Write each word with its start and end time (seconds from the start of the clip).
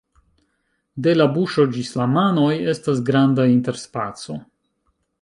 De 1.07 1.13
la 1.17 1.27
buŝo 1.35 1.67
ĝis 1.77 1.93
la 2.01 2.09
manoj 2.15 2.49
estas 2.75 3.05
granda 3.13 3.49
interspaco. 3.55 4.43